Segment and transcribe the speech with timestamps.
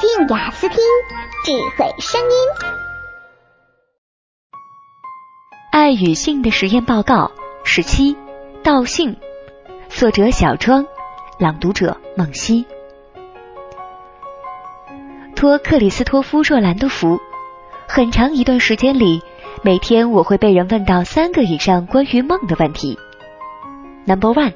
[0.00, 0.78] 静雅思听，
[1.44, 2.30] 智慧声音。
[5.72, 7.32] 爱与性的实验报告
[7.64, 8.16] 十七，
[8.62, 9.16] 道性。
[9.88, 10.86] 作者小庄，
[11.40, 12.64] 朗读者梦溪。
[15.34, 17.18] 托克里斯托夫·若兰的福，
[17.88, 19.20] 很长一段时间里，
[19.64, 22.96] 每天我会被人问到三个以上关于梦的问题。
[24.06, 24.54] Number one，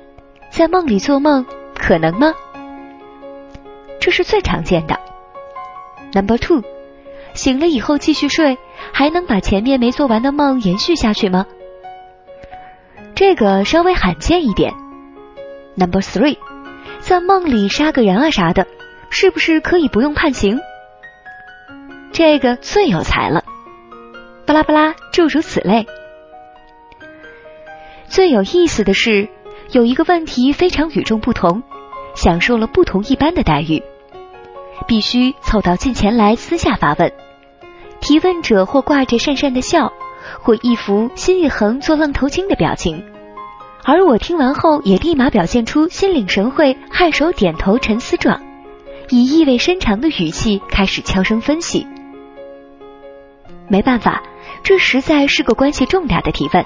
[0.52, 2.32] 在梦里做梦可能吗？
[3.98, 5.01] 这是最常见的。
[6.14, 6.62] Number two，
[7.34, 8.58] 醒了以后继续睡，
[8.92, 11.46] 还能把前面没做完的梦延续下去吗？
[13.14, 14.74] 这个稍微罕见一点。
[15.74, 16.36] Number three，
[16.98, 18.66] 在梦里杀个人啊啥的，
[19.10, 20.60] 是不是可以不用判刑？
[22.12, 23.42] 这个最有才了。
[24.44, 25.86] 巴拉巴拉，诸如此类。
[28.06, 29.30] 最有意思的是，
[29.70, 31.62] 有一个问题非常与众不同，
[32.14, 33.82] 享受了不同一般的待遇。
[34.82, 37.12] 必须凑到近前来私下发问，
[38.00, 39.92] 提问者或挂着讪讪的笑，
[40.40, 43.04] 或一副心一横做愣头青的表情，
[43.84, 48.40] 而我听完后也立马表现出心领神会、颔首点头沉思状，
[49.10, 51.86] 以意味深长的语气开始悄声分析。
[53.68, 54.22] 没办法，
[54.62, 56.64] 这实在是个关系重大的提问，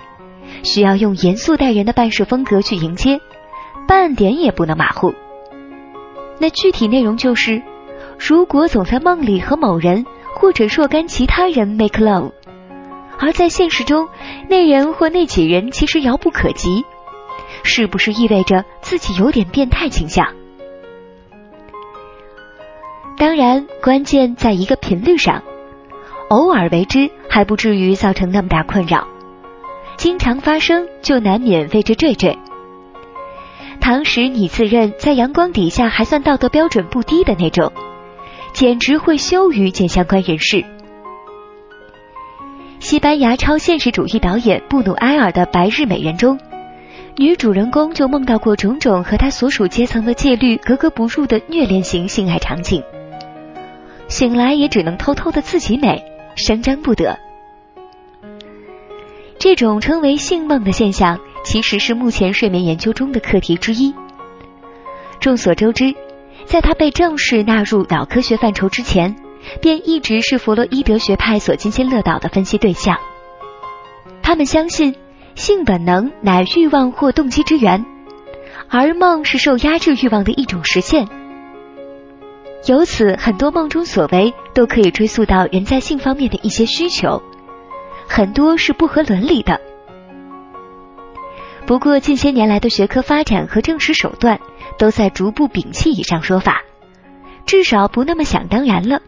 [0.62, 3.20] 需要用严肃待人的办事风格去迎接，
[3.86, 5.14] 半点也不能马虎。
[6.38, 7.62] 那具体内容就是。
[8.18, 12.32] 如果总在梦里和某人或者若干其他人 make love，
[13.18, 14.08] 而在现实中
[14.48, 16.84] 那人或那几人其实遥不可及，
[17.62, 20.26] 是不是意味着自己有点变态倾向？
[23.18, 25.42] 当然，关键在一个频率上，
[26.28, 29.06] 偶尔为之还不至于造成那么大困扰，
[29.96, 32.36] 经常发生就难免为之惴惴。
[33.80, 37.72] 倘使你自认在阳光底下还算道德标准不低的那种。
[38.56, 40.64] 简直会羞于见相关人士。
[42.80, 46.40] 西班牙超现实主义导演布努埃尔的《白日美人》中，
[47.18, 52.82] 女主人公就梦到过种种和她所属阶层的戒律格格不入的虐恋型性爱场景，
[54.08, 56.02] 醒来也只能偷偷的自己美，
[56.34, 57.18] 声张不得。
[59.38, 63.94] 这种称为性梦的现象，其实是目前睡眠研究中的课题之一。
[65.20, 65.94] 众所周知。
[66.44, 69.16] 在他被正式纳入脑科学范畴之前，
[69.60, 72.96] 便一直是弗洛伊德学派所津津乐道的分析对象。
[74.22, 74.94] 他们相信，
[75.34, 77.84] 性本能乃欲望或动机之源，
[78.68, 81.08] 而梦是受压制欲望的一种实现。
[82.66, 87.22] 由此，很多梦中所为都可以追溯到人在性方面的一些需求，
[88.08, 89.60] 很多是不合伦理的。
[91.66, 94.40] 不过，近些年来的学科发展和证实手段。
[94.78, 96.62] 都在逐步摒弃以上说法，
[97.46, 99.00] 至少不那么想当然了。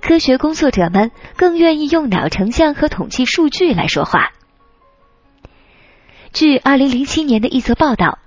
[0.00, 4.30] 科学工作者们更愿意用脑成像和统计数据来说话。
[6.32, 8.18] 据二零零七年的一则报道，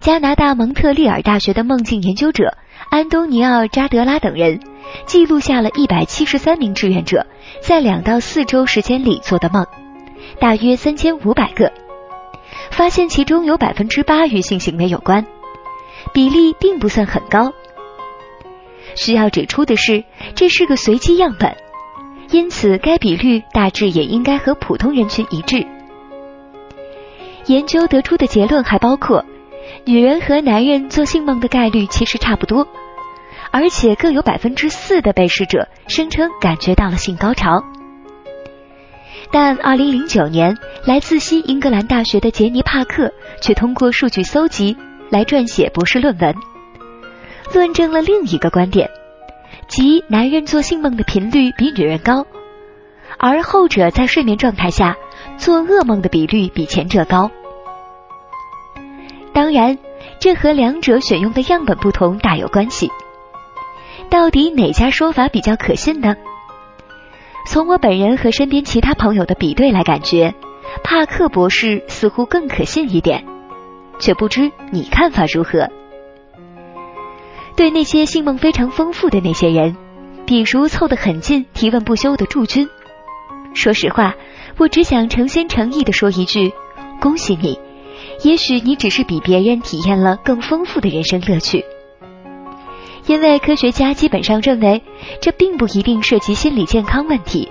[0.00, 2.56] 加拿大蒙特利尔大学的梦境研究者
[2.90, 4.60] 安东尼奥·扎德拉等人
[5.06, 7.26] 记录下了一百七十三名志愿者
[7.60, 9.64] 在两到四周时间里做的梦，
[10.40, 11.72] 大约三千五百个，
[12.70, 15.24] 发现其中有百分之八与性行为有关。
[16.12, 17.52] 比例并不算很高。
[18.94, 20.04] 需要指出的是，
[20.34, 21.56] 这是个随机样本，
[22.30, 25.66] 因此该比率大致也应该和普通人群一致。
[27.46, 29.24] 研究得出的结论还包括，
[29.84, 32.68] 女人和男人做性梦的概率其实差不多，
[33.50, 37.64] 而且各有百分之四的被试者声称感觉到了性高潮。
[39.30, 44.76] 但2009年，来自西英格兰大学的杰尼帕克却通过数据搜集。
[45.12, 46.34] 来撰写博士论文，
[47.52, 48.88] 论证了另一个观点，
[49.68, 52.26] 即男人做性梦的频率比女人高，
[53.18, 54.96] 而后者在睡眠状态下
[55.36, 57.30] 做噩梦的比率比前者高。
[59.34, 59.76] 当然，
[60.18, 62.90] 这和两者选用的样本不同大有关系。
[64.08, 66.16] 到底哪家说法比较可信呢？
[67.46, 70.32] 从我本人和身边其他朋友的比对来感觉，
[70.82, 73.26] 帕克博士似乎更可信一点。
[74.02, 75.70] 却不知你看法如何？
[77.54, 79.76] 对那些性梦非常丰富的那些人，
[80.26, 82.68] 比如凑得很近、提问不休的驻军，
[83.54, 84.14] 说实话，
[84.58, 86.52] 我只想诚心诚意的说一句：
[87.00, 87.58] 恭喜你！
[88.24, 91.64] 也许你只是比别人体验了更丰富的人生乐趣。
[93.06, 94.82] 因为科学家基本上认为，
[95.20, 97.48] 这并不一定涉及心理健康问题，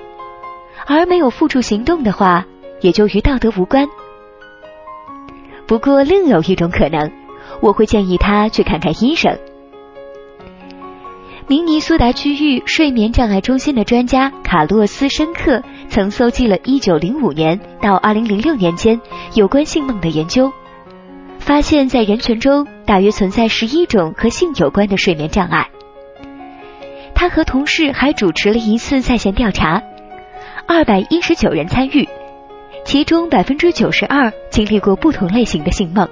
[0.85, 2.45] 而没有付诸行动的话，
[2.81, 3.87] 也就与道德无关。
[5.71, 7.09] 不过，另有一种可能，
[7.61, 9.39] 我会建议他去看看医生。
[11.47, 18.99] 明尼苏达区域睡眠障碍中心的专家卡洛斯·申克曾搜集了1905年到2006年间
[19.33, 20.51] 有关性梦的研究，
[21.39, 25.69] 发现，在人群中大约存在11种和性有关的睡眠障碍。
[27.15, 29.81] 他和同事还主持了一次在线调查
[30.67, 32.09] ，219人参与，
[32.91, 36.09] 其中92%经历过不同类型的性梦。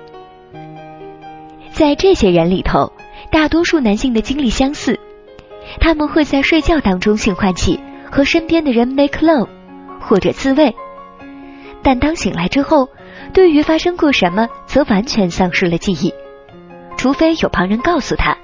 [1.74, 2.94] 在这些人里头，
[3.34, 4.98] 大多数男性的经历相似。
[5.82, 9.50] 他们会在睡觉当中性唤起，和身边的人 make love，
[10.00, 10.74] 或者自慰。
[11.84, 12.88] 但当醒来之后，
[13.34, 16.14] 对于发生过什么，则完全丧失了记忆，
[16.96, 18.38] 除非有旁人告诉他。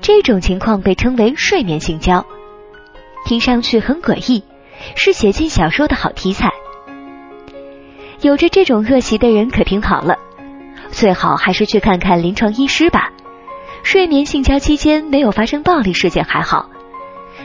[0.00, 2.24] 这种情况被称为睡眠性交，
[3.26, 4.42] 听上去很诡异，
[4.96, 6.50] 是写进小说的好题材。
[8.24, 10.16] 有着这种恶习的人可听好了，
[10.88, 13.12] 最好还是去看看临床医师吧。
[13.82, 16.70] 睡眠性交期间没有发生暴力事件还好，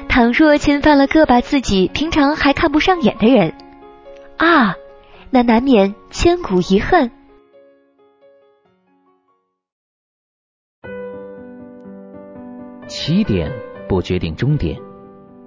[0.08, 3.54] 倘若侵犯了个把自己平常还看不上眼的人，
[4.38, 4.76] 啊，
[5.32, 7.12] 那难免千古遗恨。
[12.88, 13.52] 起点
[13.90, 14.80] 不决定终点，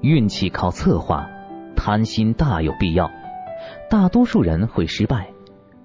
[0.03, 1.27] 运气靠策划，
[1.75, 3.11] 贪心大有必要。
[3.93, 5.35] 大多数人会失败，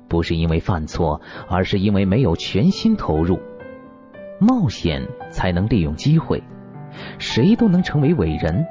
[0.08, 1.20] 不是因为犯错，
[1.50, 3.38] 而是因为没有全心投入。
[4.40, 6.42] 冒险才能利用机会，
[7.20, 8.66] 谁都能成为伟人。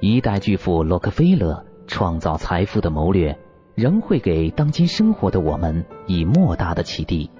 [0.00, 3.38] 一代巨富洛克菲勒创造财富的谋略，
[3.76, 7.30] 仍会给当今生活的我们以莫大的启迪。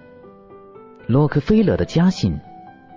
[1.08, 2.38] 洛克菲勒的家信，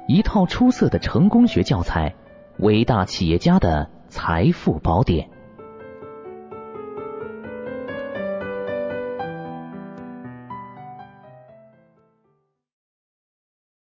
[0.07, 2.13] 一套出色的成功学教材，
[2.59, 5.31] 伟大企业家的财富宝典。